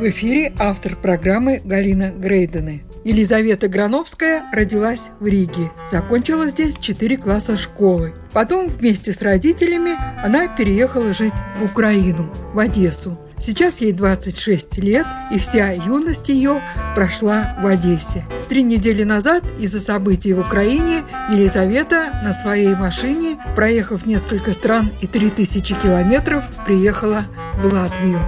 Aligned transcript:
В 0.00 0.08
эфире 0.08 0.52
автор 0.58 0.96
программы 0.96 1.60
Галина 1.64 2.10
Грейдены. 2.10 2.82
Елизавета 3.04 3.68
Грановская 3.68 4.42
родилась 4.52 5.10
в 5.20 5.26
Риге. 5.26 5.70
Закончила 5.88 6.48
здесь 6.48 6.76
4 6.80 7.16
класса 7.16 7.56
школы. 7.56 8.12
Потом 8.32 8.68
вместе 8.68 9.12
с 9.12 9.22
родителями 9.22 9.92
она 10.20 10.48
переехала 10.48 11.14
жить 11.14 11.34
в 11.60 11.64
Украину, 11.64 12.28
в 12.52 12.58
Одессу. 12.58 13.16
Сейчас 13.38 13.80
ей 13.82 13.92
26 13.92 14.78
лет, 14.78 15.06
и 15.32 15.38
вся 15.38 15.70
юность 15.70 16.28
ее 16.28 16.60
прошла 16.96 17.56
в 17.62 17.66
Одессе. 17.66 18.24
Три 18.48 18.64
недели 18.64 19.04
назад 19.04 19.44
из-за 19.60 19.80
событий 19.80 20.32
в 20.32 20.40
Украине 20.40 21.04
Елизавета 21.30 22.20
на 22.24 22.32
своей 22.32 22.74
машине, 22.74 23.38
проехав 23.54 24.06
несколько 24.06 24.54
стран 24.54 24.90
и 25.00 25.06
3000 25.06 25.74
километров, 25.80 26.44
приехала 26.64 27.22
в 27.58 27.72
Латвию. 27.72 28.20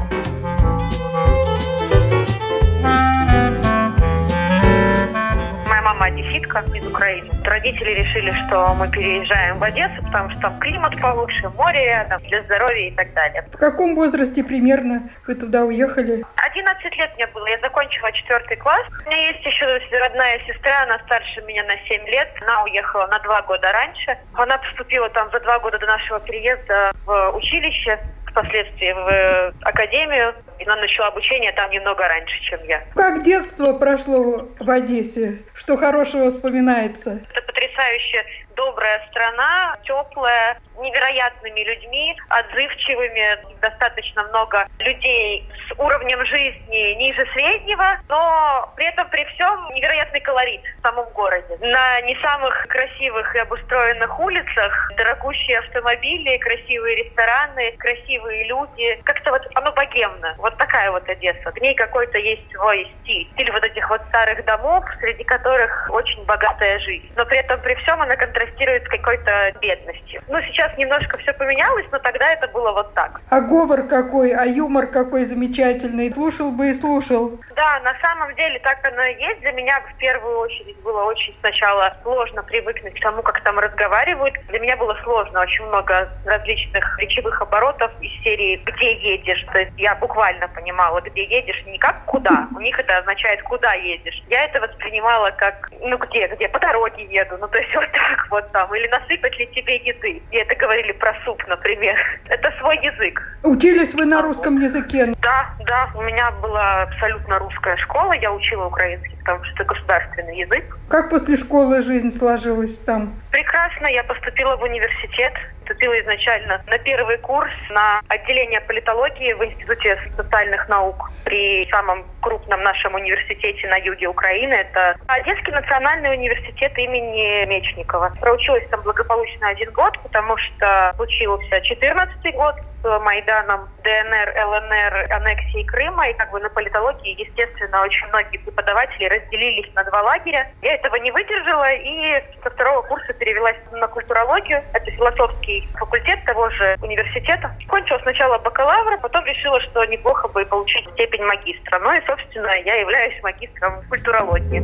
Одесситка 6.56 6.78
из 6.78 6.86
Украины. 6.86 7.30
Родители 7.44 7.90
решили, 7.90 8.30
что 8.30 8.74
мы 8.74 8.90
переезжаем 8.90 9.58
в 9.58 9.62
Одессу, 9.62 10.02
потому 10.04 10.30
что 10.30 10.40
там 10.40 10.58
климат 10.58 11.00
получше, 11.00 11.48
море 11.50 11.84
рядом, 11.84 12.20
для 12.22 12.42
здоровья 12.42 12.88
и 12.88 12.90
так 12.92 13.12
далее. 13.14 13.44
В 13.52 13.56
каком 13.56 13.94
возрасте 13.94 14.42
примерно 14.42 15.08
вы 15.26 15.34
туда 15.34 15.64
уехали? 15.64 16.24
11 16.36 16.96
лет 16.96 17.14
мне 17.16 17.26
было. 17.28 17.46
Я 17.46 17.58
закончила 17.60 18.12
четвертый 18.12 18.56
класс. 18.56 18.86
У 19.04 19.10
меня 19.10 19.30
есть 19.30 19.44
еще 19.44 19.64
родная 19.98 20.40
сестра, 20.46 20.82
она 20.82 20.98
старше 21.00 21.42
меня 21.42 21.64
на 21.64 21.76
7 21.88 22.06
лет. 22.06 22.28
Она 22.42 22.64
уехала 22.64 23.06
на 23.06 23.18
два 23.20 23.42
года 23.42 23.70
раньше. 23.72 24.16
Она 24.34 24.58
поступила 24.58 25.08
там 25.10 25.30
за 25.30 25.40
два 25.40 25.58
года 25.58 25.78
до 25.78 25.86
нашего 25.86 26.20
переезда 26.20 26.90
в 27.04 27.36
училище 27.36 27.98
впоследствии 28.36 28.92
в 28.92 29.08
э, 29.08 29.52
академию. 29.62 30.34
И 30.58 30.64
она 30.64 30.76
начала 30.76 31.08
обучение 31.08 31.52
там 31.52 31.70
немного 31.70 32.06
раньше, 32.06 32.40
чем 32.42 32.62
я. 32.64 32.82
Как 32.94 33.22
детство 33.22 33.72
прошло 33.72 34.48
в 34.58 34.70
Одессе? 34.70 35.42
Что 35.54 35.76
хорошего 35.76 36.30
вспоминается? 36.30 37.20
Это 37.30 37.42
потрясающе 37.46 38.24
добрая 38.56 39.06
страна, 39.10 39.76
теплая, 39.84 40.58
невероятными 40.78 41.60
людьми, 41.60 42.16
отзывчивыми, 42.28 43.38
достаточно 43.60 44.24
много 44.24 44.66
людей 44.80 45.48
с 45.68 45.78
уровнем 45.78 46.24
жизни 46.26 46.94
ниже 46.94 47.26
среднего, 47.32 47.98
но 48.08 48.72
при 48.76 48.86
этом 48.86 49.08
при 49.08 49.24
всем 49.24 49.68
невероятный 49.74 50.20
колорит 50.20 50.62
в 50.78 50.82
самом 50.82 51.08
городе. 51.10 51.56
На 51.60 52.00
не 52.02 52.14
самых 52.20 52.66
красивых 52.68 53.34
и 53.34 53.38
обустроенных 53.38 54.18
улицах 54.18 54.92
дорогущие 54.96 55.58
автомобили, 55.58 56.36
красивые 56.38 57.04
рестораны, 57.04 57.72
красивые 57.78 58.44
люди. 58.44 59.00
Как-то 59.04 59.30
вот 59.30 59.46
оно 59.54 59.72
богемно. 59.72 60.34
Вот 60.38 60.56
такая 60.56 60.90
вот 60.90 61.08
Одесса. 61.08 61.52
В 61.52 61.60
ней 61.60 61.74
какой-то 61.74 62.18
есть 62.18 62.50
свой 62.52 62.90
стиль. 63.02 63.28
Стиль 63.34 63.52
вот 63.52 63.64
этих 63.64 63.88
вот 63.88 64.00
старых 64.08 64.44
домов, 64.44 64.84
среди 65.00 65.24
которых 65.24 65.88
очень 65.90 66.24
богатая 66.24 66.78
жизнь. 66.80 67.10
Но 67.16 67.24
при 67.24 67.38
этом 67.38 67.60
при 67.60 67.74
всем 67.76 68.00
она 68.00 68.16
контрастирует 68.16 68.45
с 68.56 68.88
какой-то 68.88 69.52
бедностью. 69.60 70.22
Ну, 70.28 70.40
сейчас 70.42 70.76
немножко 70.78 71.18
все 71.18 71.32
поменялось, 71.32 71.86
но 71.92 71.98
тогда 71.98 72.32
это 72.32 72.48
было 72.48 72.72
вот 72.72 72.92
так. 72.94 73.20
А 73.30 73.40
говор 73.40 73.82
какой, 73.84 74.32
а 74.32 74.44
юмор 74.44 74.86
какой 74.86 75.24
замечательный. 75.24 76.12
Слушал 76.12 76.52
бы 76.52 76.68
и 76.68 76.72
слушал. 76.72 77.38
Да, 77.54 77.80
на 77.80 77.94
самом 78.00 78.34
деле 78.34 78.58
так 78.60 78.78
оно 78.84 79.02
и 79.04 79.20
есть. 79.20 79.40
Для 79.40 79.52
меня 79.52 79.80
в 79.80 79.98
первую 79.98 80.38
очередь 80.38 80.76
было 80.82 81.04
очень 81.04 81.34
сначала 81.40 81.94
сложно 82.02 82.42
привыкнуть 82.42 82.94
к 82.98 83.02
тому, 83.02 83.22
как 83.22 83.42
там 83.42 83.58
разговаривают. 83.58 84.34
Для 84.48 84.58
меня 84.58 84.76
было 84.76 84.96
сложно. 85.02 85.40
Очень 85.40 85.66
много 85.66 86.08
различных 86.24 86.98
речевых 86.98 87.40
оборотов 87.40 87.90
из 88.00 88.12
серии 88.22 88.60
«Где 88.64 88.94
едешь?». 88.94 89.44
То 89.52 89.58
есть 89.58 89.72
я 89.78 89.94
буквально 89.94 90.48
понимала, 90.48 91.00
где 91.00 91.24
едешь, 91.24 91.62
не 91.66 91.78
как 91.78 92.04
куда. 92.04 92.48
У 92.54 92.60
них 92.60 92.78
это 92.78 92.98
означает 92.98 93.42
«Куда 93.42 93.72
едешь?». 93.74 94.22
Я 94.28 94.44
это 94.44 94.60
воспринимала 94.60 95.30
как 95.30 95.68
«Ну 95.80 95.96
где, 95.98 96.26
где? 96.28 96.48
По 96.48 96.58
дороге 96.58 97.04
еду». 97.04 97.36
Ну 97.38 97.48
то 97.48 97.58
есть 97.58 97.74
вот 97.74 97.90
так 97.92 98.26
вот 98.30 98.35
там. 98.52 98.74
Или 98.74 98.88
насыпать 98.88 99.38
ли 99.38 99.46
тебе 99.54 99.76
еды. 99.76 100.22
И 100.30 100.36
это 100.36 100.54
говорили 100.54 100.92
про 100.92 101.14
суп, 101.24 101.42
например. 101.46 101.96
Это 102.28 102.52
свой 102.58 102.76
язык. 102.78 103.22
Учились 103.42 103.94
вы 103.94 104.04
на 104.04 104.22
русском 104.22 104.58
языке? 104.58 105.12
Да, 105.22 105.50
да. 105.66 105.88
У 105.94 106.02
меня 106.02 106.30
была 106.42 106.82
абсолютно 106.82 107.38
русская 107.38 107.76
школа. 107.78 108.12
Я 108.12 108.32
учила 108.32 108.66
украинский, 108.66 109.16
потому 109.18 109.44
что 109.44 109.54
это 109.54 109.64
государственный 109.64 110.38
язык. 110.38 110.76
Как 110.88 111.10
после 111.10 111.36
школы 111.36 111.82
жизнь 111.82 112.12
сложилась 112.12 112.78
там? 112.78 113.14
Прекрасно. 113.36 113.88
Я 113.88 114.02
поступила 114.02 114.56
в 114.56 114.62
университет 114.62 115.34
поступила 115.66 116.00
изначально 116.00 116.62
на 116.66 116.78
первый 116.78 117.18
курс 117.18 117.50
на 117.70 118.00
отделение 118.08 118.60
политологии 118.60 119.32
в 119.32 119.44
Институте 119.44 119.98
социальных 120.16 120.68
наук 120.68 121.10
при 121.24 121.64
самом 121.64 122.04
крупном 122.20 122.62
нашем 122.62 122.94
университете 122.94 123.66
на 123.68 123.76
юге 123.76 124.06
Украины. 124.06 124.54
Это 124.54 124.96
Одесский 125.08 125.52
национальный 125.52 126.12
университет 126.12 126.78
имени 126.78 127.44
Мечникова. 127.46 128.12
Проучилась 128.20 128.66
там 128.70 128.82
благополучно 128.82 129.48
один 129.48 129.72
год, 129.72 129.98
потому 130.02 130.36
что 130.36 130.92
случился 130.96 131.60
14 131.60 132.34
год 132.34 132.54
Майданом 133.00 133.68
ДНР, 133.82 134.34
ЛНР, 134.46 135.12
аннексией 135.12 135.64
Крыма. 135.64 136.08
И 136.08 136.14
как 136.14 136.30
бы 136.30 136.40
на 136.40 136.48
политологии, 136.48 137.20
естественно, 137.20 137.82
очень 137.82 138.06
многие 138.08 138.38
преподаватели 138.38 139.06
разделились 139.06 139.72
на 139.74 139.84
два 139.84 140.02
лагеря. 140.02 140.50
Я 140.62 140.74
этого 140.74 140.96
не 140.96 141.10
выдержала 141.10 141.72
и 141.72 142.22
со 142.42 142.50
второго 142.50 142.82
курса 142.82 143.12
перевелась 143.14 143.56
на 143.72 143.88
культурологию. 143.88 144.62
Это 144.72 144.90
философский 144.90 145.68
факультет 145.74 146.24
того 146.24 146.50
же 146.50 146.76
университета. 146.82 147.50
Кончила 147.68 147.98
сначала 147.98 148.38
бакалавра, 148.38 148.96
потом 148.98 149.24
решила, 149.24 149.60
что 149.60 149.84
неплохо 149.84 150.28
бы 150.28 150.44
получить 150.44 150.88
степень 150.92 151.24
магистра. 151.24 151.78
Ну 151.78 151.92
и, 151.92 152.04
собственно, 152.06 152.54
я 152.64 152.76
являюсь 152.76 153.22
магистром 153.22 153.82
культурологии. 153.88 154.62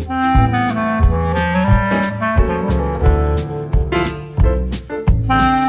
Жизнь 5.23 5.62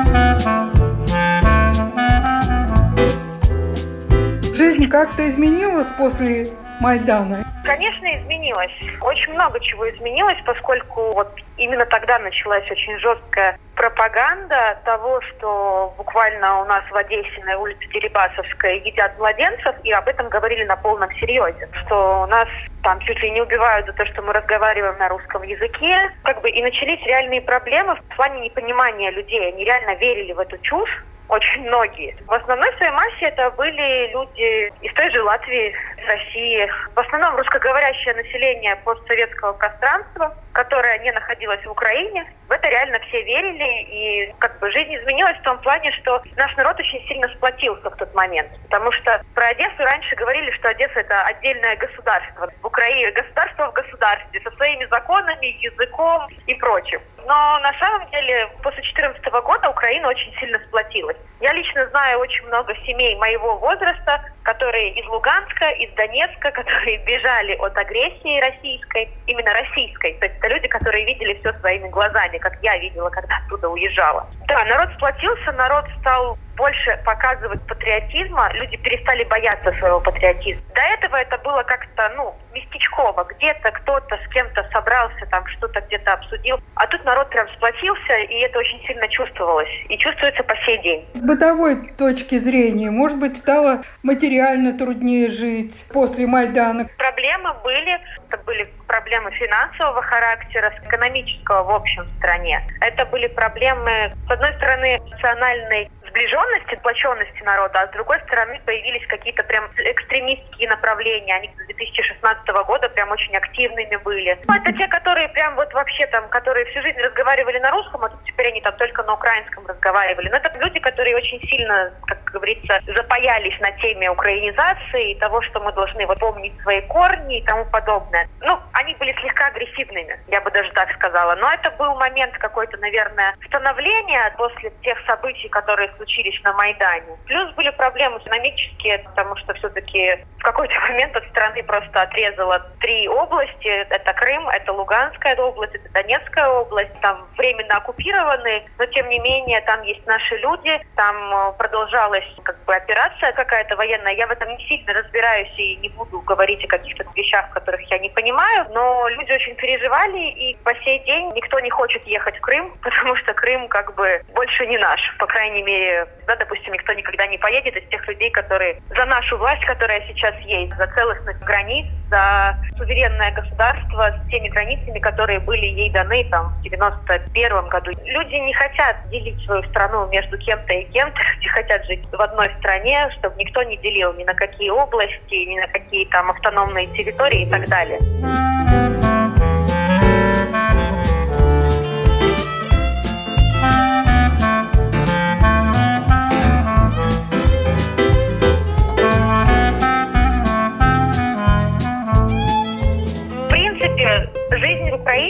как-то 4.94 5.28
изменилась 5.28 5.90
после 5.98 6.46
Майдана? 6.80 7.44
Конечно, 7.66 8.06
изменилось. 8.16 8.72
Очень 9.02 9.34
много 9.34 9.60
чего 9.60 9.90
изменилось, 9.90 10.38
поскольку 10.46 11.12
вот 11.14 11.34
именно 11.58 11.84
тогда 11.88 12.20
началась 12.20 12.70
очень 12.70 13.00
жесткая 13.00 13.58
пропаганда 13.76 14.78
того, 14.86 15.20
что 15.22 15.96
буквально 15.98 16.62
у 16.62 16.66
нас 16.66 16.84
в 16.92 16.96
Одессе 16.96 17.44
на 17.44 17.58
улице 17.58 17.88
Дерибасовской 17.92 18.82
едят 18.82 19.18
младенцев, 19.18 19.74
и 19.84 19.92
об 19.92 20.08
этом 20.08 20.30
говорили 20.30 20.64
на 20.66 20.76
полном 20.76 21.12
серьезе, 21.16 21.68
что 21.82 22.28
нас 22.28 22.48
там 22.84 23.00
чуть 23.00 23.20
ли 23.24 23.32
не 23.32 23.42
убивают 23.42 23.88
за 23.88 23.94
то, 23.94 24.06
что 24.06 24.22
мы 24.22 24.32
разговариваем 24.32 25.00
на 25.00 25.10
русском 25.10 25.42
языке. 25.42 26.12
Как 26.22 26.40
бы 26.42 26.52
и 26.52 26.62
начались 26.62 27.04
реальные 27.04 27.42
проблемы 27.42 27.96
в 27.96 28.16
плане 28.16 28.42
непонимания 28.42 29.10
людей. 29.10 29.54
Они 29.54 29.66
реально 29.66 29.96
верили 29.96 30.34
в 30.34 30.40
эту 30.40 30.60
чушь, 30.60 31.04
очень 31.30 31.64
многие. 31.64 32.16
В 32.28 32.34
основной 32.34 32.72
своей 32.78 32.92
массе 32.92 33.26
это 33.26 33.50
были 33.52 34.12
люди 34.12 34.72
из 34.82 34.94
той 34.94 35.10
же 35.12 35.24
Латвии, 35.24 35.74
России. 36.08 36.70
В 36.96 37.00
основном 37.00 37.36
русскоговорящее 37.38 38.14
население 38.16 38.76
постсоветского 38.78 39.54
пространства, 39.54 40.36
которое 40.54 41.00
не 41.00 41.12
находилось 41.12 41.64
в 41.66 41.72
Украине. 41.72 42.26
В 42.48 42.52
это 42.52 42.68
реально 42.70 43.00
все 43.08 43.22
верили. 43.24 43.82
И 43.90 44.34
как 44.40 44.60
бы 44.60 44.72
жизнь 44.72 44.96
изменилась 44.96 45.38
в 45.38 45.44
том 45.44 45.58
плане, 45.60 45.92
что 46.02 46.22
наш 46.36 46.56
народ 46.56 46.80
очень 46.80 47.06
сильно 47.08 47.28
сплотился 47.30 47.90
в 47.90 47.96
тот 47.96 48.14
момент. 48.14 48.50
Потому 48.64 48.92
что 48.92 49.22
про 49.34 49.48
Одессу 49.48 49.84
раньше 49.84 50.16
говорили, 50.16 50.52
что 50.52 50.70
Одесса 50.70 51.00
это 51.00 51.24
отдельное 51.24 51.76
государство. 51.76 52.52
В 52.62 52.66
Украине 52.66 53.12
государство 53.12 53.70
в 53.70 53.74
государстве 53.74 54.42
со 54.42 54.52
своими 54.52 54.86
законами, 54.86 55.58
языком 55.62 56.28
и 56.48 56.54
прочим. 56.56 57.02
Но 57.26 57.60
на 57.60 57.74
самом 57.80 58.10
деле 58.12 58.48
после 58.62 58.82
2014 58.82 59.26
года 59.44 59.70
Украина 59.70 60.10
очень 60.10 60.34
сильно 60.40 60.60
сплотилась. 60.68 61.18
Я 61.40 61.54
лично 61.54 61.88
знаю 61.88 62.20
очень 62.20 62.46
много 62.48 62.76
семей 62.86 63.16
моего 63.16 63.58
возраста, 63.58 64.22
которые 64.44 64.92
из 64.92 65.06
Луганска, 65.08 65.70
из 65.70 65.92
Донецка, 65.94 66.52
которые 66.60 66.98
бежали 67.06 67.54
от 67.56 67.78
агрессии 67.78 68.42
российской, 68.42 69.10
именно 69.28 69.54
российской, 69.54 70.14
то 70.20 70.26
есть 70.26 70.40
Это 70.44 70.54
люди, 70.54 70.68
которые 70.68 71.06
видели 71.06 71.40
все 71.40 71.54
своими 71.60 71.88
глазами, 71.88 72.38
как 72.38 72.58
я 72.62 72.78
видела, 72.78 73.10
когда 73.10 73.38
оттуда 73.46 73.70
уезжала. 73.70 74.30
Да, 74.50 74.66
народ 74.66 74.90
сплотился, 74.96 75.54
народ 75.54 75.86
стал 76.00 76.38
больше 76.56 77.00
показывать 77.06 77.62
патриотизма, 77.68 78.52
люди 78.54 78.78
перестали 78.78 79.24
бояться 79.24 79.72
своего 79.74 80.00
патриотизма. 80.00 80.62
До 80.76 80.82
этого 80.82 81.16
это 81.16 81.38
было 81.40 81.64
как-то, 81.64 82.12
ну, 82.16 82.36
местечково. 82.54 83.24
Где-то 83.24 83.72
кто-то 83.72 84.18
с 84.18 84.34
кем-то 84.34 84.68
собрался, 84.72 85.26
там 85.30 85.46
что-то 85.48 85.82
где-то 85.82 86.14
обсудил. 86.14 86.60
А 86.76 86.88
тут 86.88 87.04
народ 87.06 87.30
прям 87.30 87.48
сплотился, 87.56 88.14
и 88.30 88.36
это 88.42 88.60
очень 88.60 88.82
сильно 88.86 89.08
чувствовалось. 89.08 89.70
И 89.90 89.98
чувствуется 89.98 90.44
по 90.44 90.56
сей 90.66 90.78
день. 90.82 91.06
С 91.14 91.22
бытовой 91.22 91.92
точки 91.94 92.38
зрения, 92.38 92.92
может 92.92 93.20
быть, 93.20 93.38
стало 93.38 93.82
материально 94.04 94.78
труднее 94.78 95.30
жить 95.30 95.86
после 95.92 96.28
Майдана? 96.28 96.88
Проблемы 96.98 97.54
были. 97.64 98.00
Это 98.30 98.38
были 98.44 98.68
проблемы 98.88 99.32
финансового 99.32 100.02
характера, 100.02 100.74
экономического 100.86 101.64
в 101.64 101.72
общем 101.72 102.04
в 102.04 102.18
стране. 102.18 102.62
Это 102.82 103.06
были 103.06 103.28
проблемы, 103.28 104.14
с 104.28 104.32
одной 104.32 104.54
стороны, 104.54 105.00
национальной 105.12 105.90
сближенности, 106.14 106.76
сплоченности 106.76 107.42
народа, 107.44 107.82
а 107.82 107.88
с 107.88 107.92
другой 107.92 108.20
стороны 108.22 108.62
появились 108.66 109.06
какие-то 109.08 109.44
прям 109.44 109.66
экстремистские 109.76 110.70
направления. 110.70 111.36
Они 111.36 111.50
с 111.50 111.66
2016 111.66 112.48
года 112.68 112.88
прям 112.90 113.12
очень 113.12 113.36
активными 113.36 113.96
были. 113.98 114.38
Ну, 114.48 114.54
это 114.54 114.72
те, 114.74 114.88
которые 114.88 115.28
прям 115.30 115.56
вот 115.56 115.74
вообще 115.74 116.06
там, 116.08 116.30
которые 116.30 116.66
всю 116.66 116.82
жизнь 116.82 117.00
разговаривали 117.00 117.58
на 117.60 117.72
русском, 117.72 118.04
а 118.04 118.10
тут 118.10 118.24
теперь 118.26 118.50
они 118.50 118.62
там 118.62 118.76
только 118.78 119.04
на 119.04 119.14
украинском 119.14 119.66
разговаривали. 119.66 120.30
Но 120.30 120.38
это 120.38 120.52
люди, 120.60 120.80
которые 120.80 121.16
очень 121.16 121.40
сильно, 121.48 121.92
как 122.06 122.24
говорится, 122.26 122.80
запаялись 122.96 123.60
на 123.60 123.72
теме 123.72 124.10
украинизации 124.12 125.12
и 125.12 125.20
того, 125.20 125.42
что 125.42 125.60
мы 125.60 125.72
должны 125.74 126.06
вот 126.06 126.20
помнить 126.20 126.54
свои 126.62 126.82
корни 126.82 127.40
и 127.40 127.46
тому 127.46 127.66
подобное. 127.66 128.28
Ну, 128.42 128.60
они 128.74 128.94
были 128.96 129.14
слегка 129.20 129.48
агрессивными, 129.48 130.20
я 130.28 130.42
бы 130.42 130.52
даже 130.52 130.72
так 130.72 130.92
сказала. 130.94 131.36
Но 131.36 131.52
это 131.52 131.72
был 131.72 131.96
момент 131.96 132.38
какой-то, 132.38 132.78
наверное, 132.78 133.36
становления 133.48 134.34
после 134.38 134.72
тех 134.84 134.98
событий, 135.06 135.50
которые 135.50 135.90
случились 136.04 136.40
на 136.44 136.54
Майдане. 136.54 137.18
Плюс 137.26 137.52
были 137.54 137.70
проблемы 137.72 138.18
экономические, 138.18 139.00
потому 139.00 139.36
что 139.38 139.54
все-таки 139.54 140.18
в 140.40 140.44
какой-то 140.44 140.74
момент 140.90 141.16
от 141.16 141.26
страны 141.30 141.64
просто 141.64 142.02
отрезала 142.02 142.60
три 142.80 143.08
области. 143.08 143.68
Это 143.68 144.14
Крым, 144.14 144.48
это 144.50 144.74
Луганская 144.74 145.36
область, 145.36 145.76
это 145.76 145.90
Донецкая 145.94 146.48
область. 146.50 147.00
Там 147.02 147.26
временно 147.38 147.78
оккупированы, 147.78 148.64
но 148.78 148.86
тем 148.88 149.10
не 149.10 149.20
менее 149.20 149.62
там 149.62 149.82
есть 149.84 150.06
наши 150.06 150.38
люди. 150.38 150.80
Там 150.96 151.16
э, 151.34 151.54
продолжалась 151.58 152.26
как 152.44 152.64
бы 152.66 152.76
операция 152.76 153.32
какая-то 153.34 153.76
военная. 153.76 154.14
Я 154.14 154.28
в 154.28 154.32
этом 154.32 154.50
не 154.50 154.68
сильно 154.68 154.94
разбираюсь 154.94 155.54
и 155.58 155.78
не 155.78 155.90
буду 155.90 156.20
говорить 156.22 156.64
о 156.66 156.68
каких-то 156.68 157.06
вещах, 157.16 157.50
которых 157.52 157.82
я 157.90 158.00
не 158.00 158.10
понимаю. 158.10 158.68
Но 158.72 159.08
люди 159.10 159.32
очень 159.32 159.56
переживали, 159.56 160.32
и 160.32 160.58
по 160.64 160.74
сей 160.84 161.00
день 161.06 161.32
никто 161.34 161.60
не 161.60 161.70
хочет 161.70 162.06
ехать 162.06 162.38
в 162.38 162.42
Крым, 162.42 162.74
потому 162.82 163.16
что 163.16 163.34
Крым 163.34 163.68
как 163.68 163.96
бы 163.96 164.22
больше 164.34 164.68
не 164.68 164.78
наш. 164.78 165.02
По 165.18 165.28
крайней 165.28 165.64
мере, 165.64 165.93
да, 166.28 166.36
допустим, 166.36 166.74
никто 166.74 166.94
никогда 166.94 167.28
не 167.28 167.38
поедет 167.38 167.76
из 167.76 167.88
тех 167.90 168.08
людей, 168.08 168.30
которые 168.32 168.82
за 168.90 169.06
нашу 169.06 169.38
власть, 169.38 169.64
которая 169.66 170.02
сейчас 170.08 170.36
есть, 170.42 170.76
за 170.76 170.88
целостность 170.88 171.40
границ, 171.42 171.86
за 172.10 172.56
суверенное 172.78 173.32
государство 173.32 174.16
с 174.24 174.30
теми 174.30 174.50
границами, 174.50 175.00
которые 175.00 175.40
были 175.40 175.66
ей 175.66 175.90
даны 175.92 176.26
там 176.30 176.54
в 176.60 176.62
91 176.62 177.68
году. 177.70 177.92
Люди 178.06 178.36
не 178.36 178.54
хотят 178.54 178.98
делить 179.10 179.44
свою 179.46 179.64
страну 179.70 180.08
между 180.08 180.38
кем-то 180.38 180.74
и 180.74 180.86
кем-то, 180.86 181.20
люди 181.36 181.48
хотят 181.50 181.86
жить 181.86 182.06
в 182.12 182.22
одной 182.22 182.50
стране, 182.60 183.10
чтобы 183.20 183.36
никто 183.38 183.64
не 183.64 183.78
делил 183.78 184.14
ни 184.14 184.24
на 184.24 184.34
какие 184.34 184.70
области, 184.70 185.36
ни 185.46 185.60
на 185.60 185.68
какие 185.68 186.06
там 186.06 186.30
автономные 186.30 186.88
территории 186.88 187.44
и 187.44 187.50
так 187.50 187.68
далее. 187.68 189.03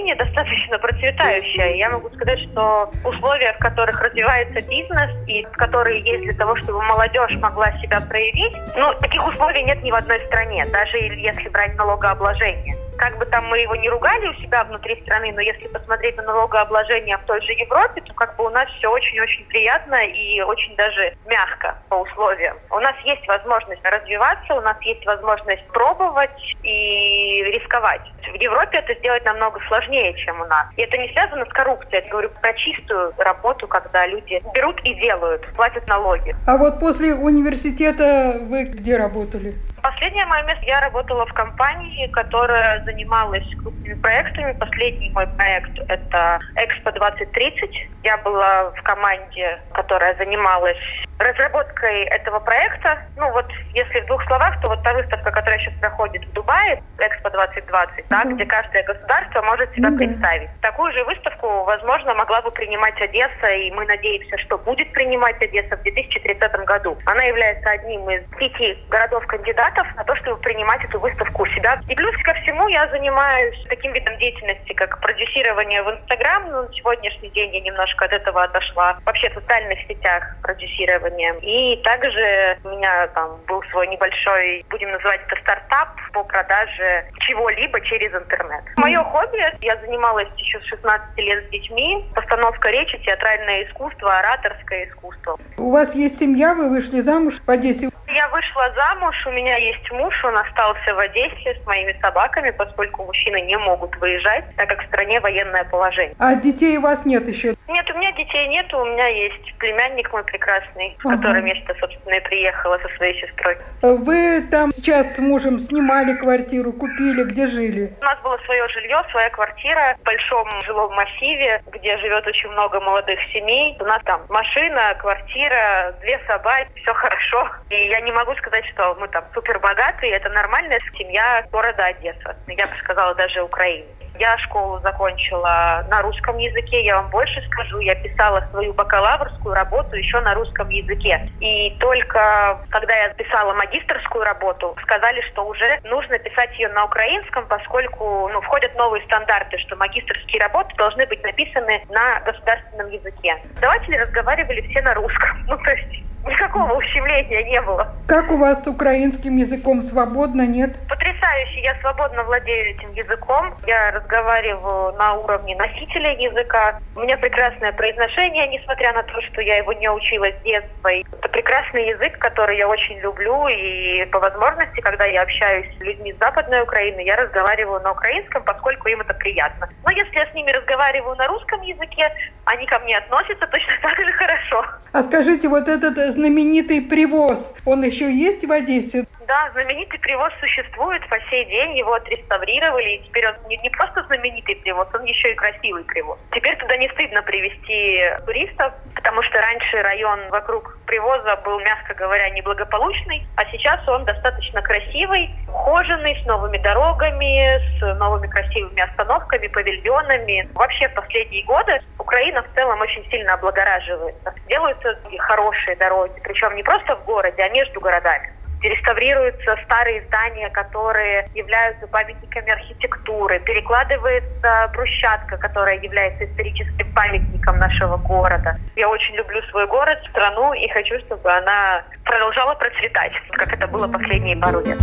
Украине 0.04 0.16
достаточно 0.16 0.78
процветающая. 0.80 1.76
Я 1.76 1.90
могу 1.90 2.10
сказать, 2.10 2.40
что 2.52 2.92
условия, 3.06 3.54
в 3.54 3.60
которых 3.60 4.02
развивается 4.02 4.68
бизнес 4.68 5.12
и 5.28 5.44
которые 5.54 6.02
есть 6.02 6.24
для 6.24 6.34
того, 6.34 6.56
чтобы 6.58 6.82
молодежь 6.82 7.36
могла 7.38 7.72
себя 7.80 8.00
проявить, 8.02 8.54
ну, 8.76 8.94
таких 9.00 9.26
условий 9.26 9.64
нет 9.64 9.82
ни 9.82 9.92
в 9.92 9.96
одной 9.96 10.20
стране, 10.28 10.66
даже 10.72 10.98
если 10.98 11.48
брать 11.50 11.76
налогообложение 11.76 12.76
как 12.98 13.18
бы 13.18 13.26
там 13.26 13.46
мы 13.48 13.60
его 13.60 13.76
не 13.76 13.90
ругали 13.90 14.28
у 14.28 14.34
себя 14.36 14.64
внутри 14.64 15.02
страны, 15.02 15.32
но 15.34 15.42
если 15.42 15.68
посмотреть 15.68 16.18
на 16.18 16.24
налогообложение 16.24 17.18
в 17.18 17.24
той 17.24 17.42
же 17.42 17.52
Европе, 17.54 18.02
то 18.02 18.14
как 18.14 18.36
бы 18.36 18.46
у 18.46 18.50
нас 18.50 18.68
все 18.78 18.90
очень-очень 18.90 19.46
приятно 19.46 20.06
и 20.06 20.42
очень 20.42 20.76
даже 20.76 21.16
мягко 21.26 21.78
по 21.90 21.96
условиям. 21.96 22.58
У 22.70 22.80
нас 22.80 22.96
есть 23.06 23.28
возможность 23.28 23.84
развиваться, 23.84 24.54
у 24.54 24.62
нас 24.62 24.78
есть 24.82 25.06
возможность 25.06 25.66
пробовать 25.68 26.32
и 26.64 27.44
рисковать. 27.44 28.02
В 28.32 28.42
Европе 28.42 28.78
это 28.78 28.94
сделать 29.00 29.26
намного 29.26 29.60
сложнее, 29.68 30.14
чем 30.18 30.42
у 30.42 30.46
нас. 30.46 30.68
И 30.78 30.82
это 30.82 30.98
не 30.98 31.10
связано 31.10 31.46
с 31.46 31.50
коррупцией. 31.50 32.04
Я 32.04 32.10
говорю 32.10 32.30
про 32.42 32.54
чистую 32.54 33.14
работу, 33.18 33.68
когда 33.68 34.06
люди 34.08 34.42
берут 34.54 34.80
и 34.84 34.94
делают, 34.96 35.46
платят 35.56 35.88
налоги. 35.88 36.36
А 36.48 36.58
вот 36.58 36.80
после 36.80 37.14
университета 37.14 38.40
вы 38.42 38.64
где 38.64 38.98
работали? 38.98 39.56
Последнее 39.84 40.26
мое 40.28 40.44
место 40.44 40.66
я 40.66 40.80
работала 40.80 41.26
в 41.26 41.34
компании, 41.34 42.08
которая 42.08 42.82
занималась 42.86 43.44
крупными 43.62 43.96
проектами. 43.96 44.54
Последний 44.54 45.12
мой 45.14 45.28
проект– 45.28 45.78
это 45.90 46.40
Экспо 46.56 46.94
2030. 46.94 47.70
Я 48.04 48.18
была 48.20 48.72
в 48.72 48.82
команде, 48.84 49.60
которая 49.74 50.16
занималась 50.16 50.78
разработкой 51.24 52.04
этого 52.06 52.40
проекта. 52.40 53.00
Ну 53.18 53.32
вот, 53.32 53.46
если 53.74 54.02
в 54.02 54.06
двух 54.08 54.24
словах, 54.26 54.60
то 54.62 54.70
вот 54.70 54.84
та 54.84 54.94
выставка, 54.94 55.32
которая 55.32 55.60
сейчас 55.60 55.74
проходит 55.80 56.24
в 56.26 56.34
Дубае, 56.34 56.82
Экспо 57.00 57.30
2020, 57.30 58.06
да, 58.10 58.24
где 58.24 58.46
каждое 58.46 58.84
государство 58.84 59.42
может 59.42 59.74
себя 59.74 59.90
mm-hmm. 59.90 59.98
представить. 59.98 60.50
Такую 60.62 60.92
же 60.94 61.04
выставку, 61.06 61.64
возможно, 61.64 62.14
могла 62.14 62.42
бы 62.42 62.52
принимать 62.52 63.00
Одесса, 63.02 63.48
и 63.48 63.72
мы 63.72 63.86
надеемся, 63.86 64.38
что 64.38 64.58
будет 64.58 64.92
принимать 64.94 65.42
Одесса 65.42 65.76
в 65.78 65.82
2030 65.84 66.52
году. 66.66 66.98
Она 67.06 67.24
является 67.24 67.70
одним 67.70 68.10
из 68.10 68.24
пяти 68.38 68.78
городов-кандидатов 68.90 69.54
кандидатов 69.54 69.88
на 69.96 70.04
то, 70.04 70.16
чтобы 70.18 70.38
принимать 70.42 70.84
эту 70.84 71.00
выставку 71.00 71.44
у 71.44 71.46
себя. 71.48 71.80
И 71.88 71.96
плюс 71.96 72.16
ко 72.24 72.34
всему 72.36 72.68
я 72.68 72.88
занимаюсь 72.90 73.56
таким 73.70 73.94
видом 73.94 74.18
деятельности, 74.18 74.74
как 74.74 75.00
продюсирование 75.00 75.84
в 75.84 75.90
Инстаграм. 75.92 76.50
Ну, 76.50 76.64
на 76.64 76.74
сегодняшний 76.74 77.30
день 77.30 77.54
я 77.54 77.62
немножко 77.62 78.06
от 78.06 78.14
этого 78.14 78.44
отошла. 78.44 78.98
Вообще 79.06 79.30
в 79.30 79.34
социальных 79.34 79.80
сетях 79.88 80.36
продюсирование. 80.42 81.13
И 81.42 81.78
также 81.84 82.58
у 82.64 82.70
меня 82.70 83.08
там 83.08 83.40
был 83.48 83.62
свой 83.72 83.88
небольшой, 83.88 84.66
будем 84.70 84.92
называть 84.92 85.22
это 85.28 85.40
стартап 85.42 85.90
по 86.12 86.24
продаже 86.24 87.06
чего-либо 87.20 87.80
через 87.82 88.14
интернет. 88.14 88.64
Мое 88.78 89.04
хобби, 89.04 89.40
я 89.62 89.78
занималась 89.78 90.28
еще 90.38 90.60
с 90.60 90.66
16 90.66 91.18
лет 91.18 91.46
с 91.46 91.50
детьми. 91.50 92.06
Постановка 92.16 92.70
речи, 92.70 92.98
театральное 93.00 93.66
искусство, 93.66 94.20
ораторское 94.20 94.86
искусство. 94.86 95.38
У 95.58 95.72
вас 95.72 95.96
есть 95.96 96.20
семья, 96.20 96.54
вы 96.54 96.70
вышли 96.70 97.00
замуж 97.02 97.36
в 97.46 97.50
Одессе? 97.50 97.90
Я 98.08 98.28
вышла 98.28 98.72
замуж, 98.76 99.16
у 99.26 99.32
меня 99.32 99.58
есть 99.58 99.92
муж, 99.92 100.14
он 100.24 100.38
остался 100.38 100.94
в 100.94 101.00
Одессе 101.00 101.58
с 101.60 101.66
моими 101.66 101.98
собаками, 102.00 102.52
поскольку 102.52 103.06
мужчины 103.06 103.42
не 103.42 103.58
могут 103.58 103.96
выезжать, 103.98 104.46
так 104.56 104.70
как 104.70 104.84
в 104.84 104.88
стране 104.88 105.20
военное 105.20 105.64
положение. 105.64 106.16
А 106.20 106.36
детей 106.36 106.78
у 106.78 106.82
вас 106.82 107.06
нет 107.06 107.28
еще? 107.28 107.56
Нет, 107.68 107.90
у 107.90 107.98
меня 107.98 108.12
детей 108.12 108.48
нет, 108.50 108.72
у 108.74 108.86
меня 108.86 109.08
есть 109.08 109.56
племянник 109.58 110.12
мой 110.14 110.24
прекрасный, 110.26 110.93
с 111.02 111.06
ага. 111.06 111.18
которым 111.18 111.46
я 111.46 111.56
сюда, 111.56 111.74
собственно, 111.80 112.14
и 112.16 112.20
приехала 112.22 112.78
со 112.80 112.90
своей 112.98 113.20
сестрой. 113.20 113.58
Вы 113.82 114.48
там 114.50 114.72
сейчас 114.72 115.16
с 115.16 115.20
мужем 115.20 115.60
снимали 115.60 116.14
квартиру, 116.14 116.74
купили, 116.74 117.24
где 117.24 117.48
жили? 117.48 117.94
У 118.02 118.06
нас 118.06 118.20
было 118.22 118.38
свое 118.46 118.68
жилье, 118.70 119.04
своя 119.12 119.30
квартира 119.30 119.98
в 120.00 120.04
большом 120.04 120.48
жилом 120.66 120.94
массиве, 120.94 121.62
где 121.72 121.98
живет 121.98 122.26
очень 122.28 122.50
много 122.50 122.80
молодых 122.80 123.20
семей. 123.32 123.78
У 123.80 123.86
нас 123.86 124.02
там 124.06 124.22
машина, 124.30 124.96
квартира, 125.00 125.96
две 126.02 126.20
собаки, 126.28 126.72
все 126.76 126.94
хорошо. 126.94 127.50
И 127.70 127.88
я 127.88 128.02
не 128.02 128.12
могу 128.12 128.34
сказать, 128.36 128.66
что 128.74 128.96
мы 129.00 129.08
там 129.08 129.24
супер 129.34 129.60
богатые, 129.60 130.14
это 130.14 130.30
нормальная 130.30 130.80
семья 130.98 131.46
города 131.52 131.86
Одесса. 131.86 132.36
Я 132.48 132.68
бы 132.68 132.74
сказала, 132.84 133.16
даже 133.16 133.42
Украины. 133.42 133.86
Я 134.20 134.38
школу 134.40 134.80
закончила 134.82 135.86
на 135.90 136.02
русском 136.02 136.38
языке, 136.38 136.84
я 136.84 136.98
вам 136.98 137.10
больше 137.10 137.42
скажу, 137.48 137.80
я 137.80 137.96
писала 137.96 138.46
свою 138.52 138.74
бакалаврскую 138.74 139.56
работу 139.56 139.96
еще 139.96 140.20
на 140.22 140.34
русском 140.34 140.70
языке. 140.70 141.30
И 141.40 141.72
только 141.80 142.60
когда 142.70 142.96
я 142.96 143.10
писала 143.10 143.54
магистрскую 143.54 144.24
работу, 144.24 144.76
сказали, 144.84 145.22
что 145.32 145.46
уже 145.46 145.80
нужно 145.84 146.20
писать 146.20 146.58
ее 146.60 146.70
на 146.70 146.86
украинском, 146.86 147.46
поскольку 147.48 148.30
ну, 148.32 148.42
входят 148.42 148.76
новые 148.76 149.04
стандарты, 149.06 149.58
что 149.60 149.76
магистрские 149.76 150.42
работы 150.42 150.76
должны 150.78 151.06
быть 151.08 151.24
написаны 151.24 151.84
на 151.90 152.20
государственном 152.22 152.90
языке. 152.90 153.42
Давайте 153.62 154.00
разговаривали 154.00 154.62
все 154.70 154.82
на 154.82 154.94
русском. 154.94 155.44
Ну, 155.54 155.58
то 155.58 155.72
есть 155.72 156.03
никакого 156.28 156.74
ущемления 156.74 157.44
не 157.44 157.62
было. 157.62 157.88
Как 158.08 158.32
у 158.32 158.38
вас 158.38 158.64
с 158.64 158.68
украинским 158.68 159.38
языком 159.38 159.82
свободно, 159.82 160.46
нет? 160.46 160.80
Потрясающе. 160.88 161.62
Я 161.62 161.76
свободно 161.80 162.24
владею 162.24 162.76
этим 162.76 162.92
языком. 162.94 163.54
Я 163.66 163.92
разговариваю 163.92 164.94
на 164.94 165.16
уровне 165.16 165.56
носителя 165.56 166.14
языка. 166.14 166.80
У 166.96 167.02
меня 167.02 167.18
прекрасное 167.18 167.72
произношение, 167.72 168.48
несмотря 168.48 168.94
на 168.94 169.04
то, 169.04 169.22
что 169.22 169.42
я 169.42 169.58
его 169.58 169.74
не 169.74 169.90
учила 169.90 170.26
с 170.26 170.44
детства. 170.44 170.90
Это 170.90 171.30
прекрасный 171.30 171.90
язык, 171.90 172.18
который 172.20 172.58
я 172.58 172.68
очень 172.68 173.00
люблю. 173.00 173.48
И 173.48 174.06
по 174.12 174.20
возможности, 174.20 174.80
когда 174.82 175.06
я 175.06 175.24
общаюсь 175.24 175.68
с 175.78 175.82
людьми 175.82 176.14
с 176.14 176.18
Западной 176.18 176.62
Украины, 176.62 177.02
я 177.02 177.16
разговариваю 177.16 177.82
на 177.82 177.92
украинском, 177.92 178.44
поскольку 178.44 178.88
им 178.90 179.02
это 179.02 179.14
приятно. 179.14 179.70
Но 179.84 179.92
если 179.92 180.16
я 180.16 180.26
с 180.26 180.34
ними 180.34 180.52
разговариваю 180.52 181.16
на 181.16 181.28
русском 181.28 181.62
языке, 181.62 182.12
они 182.46 182.66
ко 182.66 182.80
мне 182.80 182.98
относятся 182.98 183.48
точно 183.48 183.74
так 183.82 183.98
же 183.98 184.12
хорошо. 184.14 184.66
А 184.92 185.02
скажите, 185.04 185.48
вот 185.48 185.68
этот 185.68 185.98
знаменитый 186.14 186.82
привоз, 186.82 187.54
он 187.66 187.84
еще 187.84 188.14
есть 188.14 188.46
в 188.46 188.52
Одессе? 188.52 189.06
Да, 189.28 189.50
знаменитый 189.54 190.00
привоз 190.00 190.34
существует 190.42 191.08
по 191.08 191.18
сей 191.30 191.46
день, 191.46 191.78
его 191.78 191.94
отреставрировали, 191.94 192.96
и 192.96 193.04
теперь 193.04 193.28
он 193.28 193.36
не, 193.48 193.56
не 193.58 193.70
просто 193.70 194.04
знаменитый 194.04 194.56
привоз, 194.58 194.88
он 194.94 195.06
еще 195.06 195.32
и 195.32 195.36
красивый 195.36 195.84
привоз. 195.86 196.20
Теперь 196.32 196.58
туда 196.58 196.76
не 196.76 196.90
стыдно 196.90 197.22
привезти 197.22 198.04
туристов, 198.26 198.74
потому 198.96 199.22
что 199.24 199.40
раньше 199.40 199.82
район 199.82 200.20
вокруг 200.30 200.78
привоза 200.88 201.38
был, 201.38 201.60
мягко 201.62 201.94
говоря, 201.94 202.30
неблагополучный, 202.32 203.26
а 203.38 203.46
сейчас 203.46 203.88
он 203.88 204.04
достаточно 204.04 204.62
красивый, 204.62 205.30
ухоженный, 205.48 206.22
с 206.22 206.26
новыми 206.26 206.58
дорогами, 206.58 207.62
с 207.80 208.00
новыми 208.00 208.28
красивыми 208.28 208.82
остановками, 208.82 209.48
павильонами. 209.48 210.50
Вообще 210.54 210.90
в 210.90 210.96
последние 210.96 211.46
годы 211.46 211.80
Украина 211.98 212.44
в 212.44 212.56
целом 212.56 212.82
очень 212.82 213.10
сильно 213.10 213.36
облагораживается. 213.36 214.34
Делаются 214.50 215.00
хорошие 215.20 215.78
дороги, 215.78 216.20
причем 216.24 216.56
не 216.56 216.64
просто 216.64 216.96
в 216.98 217.06
городе, 217.06 217.42
а 217.42 217.50
между 217.50 217.80
городами 217.80 218.34
реставрируются 218.64 219.56
старые 219.66 220.04
здания, 220.08 220.50
которые 220.50 221.28
являются 221.36 221.88
памятниками 221.88 222.52
архитектуры, 222.52 223.40
перекладывается 223.40 224.70
брусчатка, 224.74 225.38
которая 225.38 225.80
является 225.80 226.26
историческим 226.26 226.92
памятником 226.94 227.58
нашего 227.58 227.98
города. 227.98 228.58
Я 228.76 228.90
очень 228.90 229.16
люблю 229.16 229.42
свой 229.44 229.68
город, 229.68 230.00
страну 230.10 230.54
и 230.54 230.68
хочу, 230.70 231.00
чтобы 231.00 231.32
она 231.32 231.84
продолжала 232.04 232.56
процветать, 232.56 233.14
как 233.32 233.54
это 233.54 233.68
было 233.68 233.88
последние 233.88 234.38
пару 234.38 234.62
лет. 234.62 234.82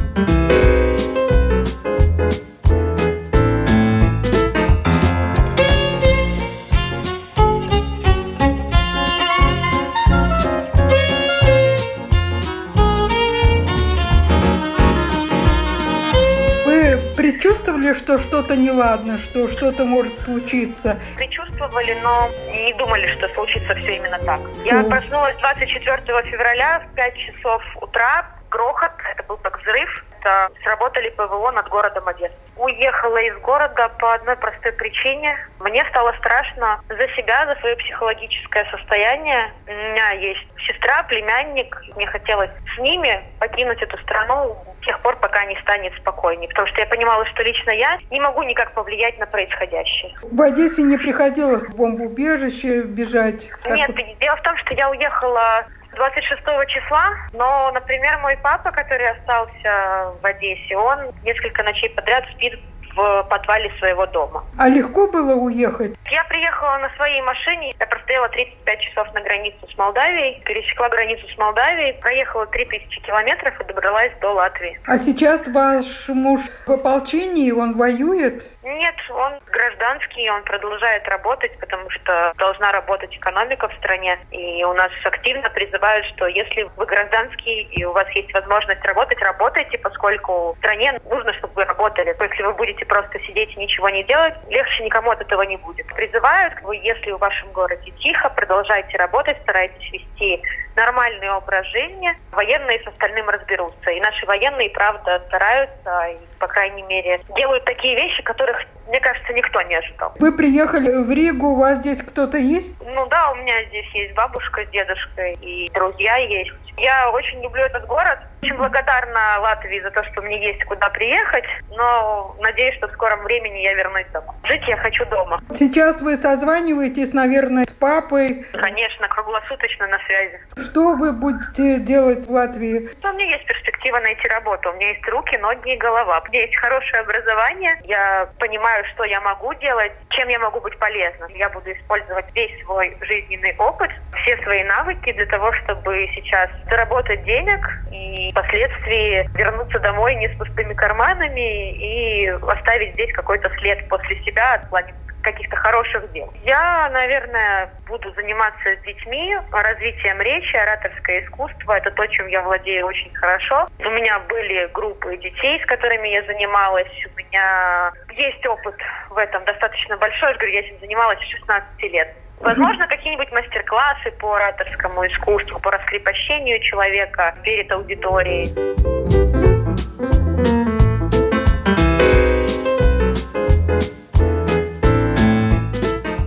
Предчувствовали, 17.61 17.93
что 17.93 18.19
что-то 18.19 18.57
неладно, 18.57 19.19
что 19.19 19.49
что-то 19.49 19.85
может 19.85 20.19
случиться? 20.19 20.99
Предчувствовали, 21.17 21.97
но 22.02 22.29
не 22.52 22.73
думали, 22.75 23.14
что 23.17 23.29
случится 23.29 23.75
все 23.75 23.97
именно 23.97 24.19
так. 24.21 24.40
Я 24.64 24.81
О. 24.81 24.85
проснулась 24.85 25.37
24 25.38 25.97
февраля 26.31 26.81
в 26.81 26.95
5 26.95 27.14
часов 27.17 27.62
утра. 27.81 28.26
Грохот, 28.50 28.90
это 29.12 29.23
был 29.29 29.37
так 29.38 29.61
взрыв, 29.61 30.05
это 30.19 30.49
сработали 30.64 31.11
ПВО 31.11 31.52
над 31.52 31.69
городом 31.69 32.09
Одесса. 32.09 32.35
Уехала 32.61 33.17
из 33.17 33.38
города 33.38 33.88
по 33.99 34.12
одной 34.12 34.37
простой 34.37 34.73
причине. 34.73 35.35
Мне 35.61 35.83
стало 35.87 36.12
страшно 36.19 36.79
за 36.88 37.09
себя, 37.17 37.47
за 37.47 37.59
свое 37.61 37.75
психологическое 37.76 38.67
состояние. 38.71 39.50
У 39.67 39.71
меня 39.71 40.11
есть 40.11 40.47
сестра, 40.67 41.02
племянник. 41.05 41.75
Мне 41.97 42.07
хотелось 42.07 42.50
с 42.76 42.79
ними 42.79 43.23
покинуть 43.38 43.81
эту 43.81 43.97
страну 44.02 44.59
с 44.83 44.85
тех 44.85 45.00
пор, 45.00 45.17
пока 45.17 45.47
не 45.47 45.59
станет 45.62 45.95
спокойнее. 45.95 46.50
Потому 46.50 46.69
что 46.69 46.81
я 46.81 46.87
понимала, 46.87 47.25
что 47.26 47.43
лично 47.43 47.71
я 47.71 47.99
не 48.11 48.21
могу 48.21 48.43
никак 48.43 48.73
повлиять 48.75 49.19
на 49.19 49.25
происходящее. 49.25 50.14
В 50.21 50.43
Одессе 50.43 50.83
не 50.83 50.99
приходилось 50.99 51.64
в 51.64 51.75
бомбоубежище 51.75 52.83
бежать? 52.83 53.50
Нет, 53.71 53.90
дело 54.21 54.37
в 54.37 54.43
том, 54.43 54.55
что 54.59 54.75
я 54.75 54.90
уехала 54.90 55.64
26 56.00 56.40
числа, 56.69 57.11
но, 57.35 57.71
например, 57.73 58.16
мой 58.23 58.38
папа, 58.42 58.71
который 58.71 59.11
остался 59.11 60.14
в 60.23 60.25
Одессе, 60.25 60.75
он 60.75 61.12
несколько 61.23 61.62
ночей 61.62 61.90
подряд 61.90 62.25
спит 62.33 62.59
в 62.97 63.26
подвале 63.28 63.71
своего 63.78 64.07
дома. 64.07 64.45
А 64.59 64.69
легко 64.69 65.07
было 65.09 65.35
уехать? 65.35 65.95
Я 66.11 66.25
приехала 66.25 66.78
на 66.78 66.90
своей 66.97 67.21
машине, 67.23 67.75
я 67.78 67.87
простояла 67.87 68.28
35 68.30 68.80
часов 68.80 69.14
на 69.14 69.21
границу 69.21 69.59
с 69.73 69.76
Молдавией, 69.78 70.42
пересекла 70.45 70.88
границу 70.88 71.26
с 71.28 71.38
Молдавией, 71.38 71.95
проехала 72.00 72.47
3000 72.47 73.00
километров 73.00 73.61
и 73.61 73.64
добралась 73.64 74.12
до 74.21 74.33
Латвии. 74.33 74.80
А 74.87 74.99
сейчас 74.99 75.49
ваш 75.49 76.09
муж 76.09 76.40
в 76.66 76.71
ополчении, 76.73 77.50
он 77.50 77.76
воюет? 77.76 78.45
Нет, 78.62 78.95
он 79.09 79.33
гражданский, 79.47 80.29
он 80.29 80.43
продолжает 80.43 81.09
работать, 81.09 81.59
потому 81.59 81.88
что 81.88 82.35
должна 82.37 82.73
работать 82.73 83.14
экономика 83.17 83.69
в 83.69 83.75
стране. 83.76 84.19
И 84.31 84.62
у 84.64 84.75
нас 84.75 84.93
активно 85.05 85.49
призывают, 85.49 86.05
что 86.09 86.26
если 86.26 86.69
вы 86.76 86.85
гражданский 86.85 87.62
и 87.62 87.85
у 87.85 87.93
вас 87.93 88.09
есть 88.11 88.33
возможность 88.35 88.85
работать, 88.85 89.19
работайте, 89.23 89.79
поскольку 89.79 90.52
в 90.52 90.59
стране 90.59 91.00
нужно, 91.09 91.33
чтобы 91.35 91.55
вы 91.55 91.64
работали. 91.64 92.14
Если 92.21 92.43
вы 92.43 92.52
будете 92.52 92.85
просто 92.85 93.19
сидеть 93.21 93.57
и 93.57 93.61
ничего 93.61 93.88
не 93.88 94.05
делать, 94.05 94.35
легче 94.49 94.85
никому 94.85 95.11
от 95.11 95.23
этого 95.23 95.43
не 95.43 95.57
будет. 95.57 95.87
Призывают, 95.95 96.61
вы, 96.61 96.76
если 96.76 97.12
в 97.12 97.19
вашем 97.19 97.50
городе 97.52 97.90
тихо, 97.93 98.29
продолжайте 98.29 98.97
работать, 98.99 99.40
старайтесь 99.43 99.90
вести 99.90 100.43
нормальный 100.76 101.31
образ 101.31 101.67
жизни. 101.69 102.14
Военные 102.33 102.83
с 102.83 102.87
остальным 102.87 103.29
разберутся. 103.31 103.90
И 103.90 104.00
наши 104.00 104.26
военные, 104.26 104.69
правда, 104.71 105.23
стараются 105.29 106.09
и 106.09 106.29
по 106.40 106.49
крайней 106.49 106.82
мере, 106.82 107.20
делают 107.37 107.64
такие 107.66 107.94
вещи, 107.94 108.23
которых, 108.23 108.56
мне 108.88 108.99
кажется, 108.99 109.32
никто 109.35 109.61
не 109.62 109.75
ожидал. 109.75 110.12
Вы 110.18 110.37
приехали 110.37 110.90
в 111.04 111.11
Ригу, 111.11 111.49
у 111.49 111.56
вас 111.56 111.78
здесь 111.78 112.02
кто-то 112.02 112.38
есть? 112.38 112.75
Ну 112.85 113.06
да, 113.06 113.30
у 113.30 113.37
меня 113.37 113.62
здесь 113.66 113.87
есть 113.92 114.14
бабушка 114.14 114.64
с 114.64 114.70
дедушкой 114.70 115.37
и 115.42 115.70
друзья 115.73 116.16
есть. 116.16 116.50
Я 116.80 117.10
очень 117.10 117.42
люблю 117.42 117.62
этот 117.62 117.87
город. 117.87 118.18
Очень 118.42 118.56
благодарна 118.56 119.38
Латвии 119.40 119.80
за 119.80 119.90
то, 119.90 120.02
что 120.04 120.22
мне 120.22 120.42
есть 120.42 120.64
куда 120.64 120.88
приехать, 120.88 121.44
но 121.76 122.34
надеюсь, 122.40 122.75
что 122.76 122.88
в 122.88 122.92
скором 122.92 123.22
времени 123.25 123.58
я 123.58 123.75
вернусь 123.75 124.06
домой. 124.14 124.34
Жить 124.44 124.66
я 124.66 124.78
хочу 124.78 125.04
дома. 125.06 125.40
Сейчас 125.54 126.00
вы 126.00 126.16
созваниваетесь, 126.16 127.12
наверное, 127.12 127.64
с 127.64 127.70
папой? 127.70 128.46
Конечно, 128.52 129.08
круглосуточно 129.08 129.87
на 129.88 129.99
связи. 130.06 130.40
Что 130.56 130.96
вы 130.96 131.12
будете 131.12 131.80
делать 131.80 132.26
в 132.26 132.30
Латвии? 132.30 132.88
У 133.04 133.12
меня 133.12 133.26
есть 133.26 133.44
перспектива 133.44 134.00
найти 134.00 134.26
работу. 134.28 134.70
У 134.70 134.72
меня 134.75 134.88
есть 134.88 135.06
руки, 135.08 135.37
ноги 135.37 135.75
и 135.75 135.76
голова. 135.76 136.22
У 136.25 136.28
меня 136.30 136.40
есть 136.40 136.56
хорошее 136.56 137.02
образование. 137.02 137.78
Я 137.84 138.26
понимаю, 138.38 138.84
что 138.94 139.04
я 139.04 139.20
могу 139.20 139.52
делать, 139.54 139.92
чем 140.10 140.28
я 140.28 140.38
могу 140.38 140.60
быть 140.60 140.78
полезна. 140.78 141.26
Я 141.34 141.50
буду 141.50 141.70
использовать 141.72 142.26
весь 142.34 142.58
свой 142.64 142.96
жизненный 143.02 143.54
опыт, 143.58 143.90
все 144.22 144.37
свои 144.38 144.64
навыки 144.64 145.12
для 145.12 145.26
того, 145.26 145.52
чтобы 145.52 146.08
сейчас 146.14 146.49
заработать 146.71 147.25
денег 147.25 147.61
и 147.91 148.31
впоследствии 148.31 149.29
вернуться 149.35 149.79
домой 149.81 150.15
не 150.15 150.29
с 150.29 150.37
пустыми 150.37 150.75
карманами 150.75 151.73
и 151.73 152.29
оставить 152.29 152.95
здесь 152.95 153.12
какой-то 153.12 153.50
след 153.59 153.89
после 153.89 154.17
себя 154.25 154.55
от 154.55 154.69
плане 154.71 154.95
каких-то 155.23 155.57
хороших 155.57 156.11
дел. 156.12 156.33
Я, 156.45 156.89
наверное, 156.91 157.69
буду 157.87 158.12
заниматься 158.15 158.77
с 158.77 158.87
детьми 158.87 159.37
развитием 159.53 160.21
речи, 160.21 160.57
ораторское 160.57 161.25
искусство. 161.25 161.75
Это 161.75 161.91
то, 161.91 162.07
чем 162.07 162.27
я 162.29 162.43
владею 162.43 162.87
очень 162.87 163.15
хорошо. 163.15 163.69
У 163.79 163.91
меня 163.91 164.19
были 164.21 164.71
группы 164.73 165.17
детей, 165.17 165.61
с 165.62 165.67
которыми 165.67 166.09
я 166.09 166.23
занималась. 166.23 166.91
У 167.15 167.19
меня 167.19 167.93
есть 168.17 168.45
опыт 168.47 168.77
в 169.11 169.19
этом 169.19 169.45
достаточно 169.45 169.97
большой. 169.97 170.31
Я 170.31 170.35
говорю, 170.37 170.53
я 170.53 170.61
этим 170.61 170.79
занималась 170.81 171.19
с 171.19 171.39
16 171.39 171.83
лет. 171.93 172.17
Возможно, 172.40 172.87
какие-нибудь 172.87 173.30
мастер-классы 173.32 174.11
по 174.18 174.35
ораторскому 174.35 175.06
искусству, 175.06 175.61
по 175.61 175.70
раскрепощению 175.70 176.61
человека 176.61 177.35
перед 177.42 177.70
аудиторией. 177.70 178.50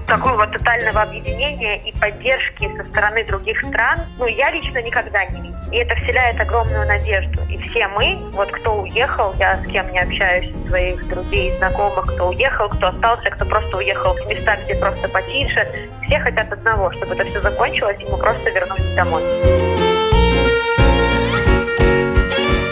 такого 0.07 0.45
тотального 0.47 1.01
объединения 1.01 1.77
и 1.89 1.91
поддержки 1.99 2.69
со 2.77 2.83
стороны 2.89 3.25
других 3.25 3.59
стран, 3.63 4.01
ну, 4.19 4.27
я 4.27 4.51
лично 4.51 4.81
никогда 4.81 5.25
не 5.25 5.41
видела. 5.41 5.52
И 5.73 5.77
это 5.77 5.95
вселяет 5.95 6.39
огромную 6.39 6.85
надежду. 6.85 7.41
И 7.49 7.57
все 7.63 7.87
мы, 7.87 8.19
вот 8.33 8.51
кто 8.51 8.83
уехал, 8.83 9.33
я 9.39 9.59
с 9.63 9.71
кем 9.71 9.91
не 9.91 10.01
общаюсь, 10.01 10.53
своих 10.67 11.07
друзей, 11.07 11.51
знакомых, 11.57 12.13
кто 12.13 12.29
уехал, 12.29 12.69
кто 12.69 12.89
остался, 12.89 13.31
кто 13.31 13.43
просто 13.45 13.77
уехал 13.77 14.13
в 14.13 14.27
места, 14.27 14.55
где 14.63 14.75
просто 14.75 15.09
потише, 15.09 15.67
все 16.05 16.19
хотят 16.19 16.51
одного, 16.53 16.91
чтобы 16.91 17.15
это 17.15 17.25
все 17.25 17.41
закончилось, 17.41 17.97
и 17.99 18.03
мы 18.03 18.19
просто 18.19 18.51
вернулись 18.51 18.95
домой. 18.95 19.23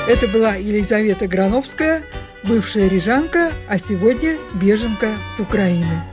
Это 0.08 0.28
была 0.28 0.54
Елизавета 0.54 1.28
Грановская, 1.28 2.04
бывшая 2.44 2.88
рижанка, 2.88 3.52
а 3.68 3.80
сегодня 3.80 4.38
беженка 4.54 5.16
с 5.28 5.40
Украины. 5.40 6.11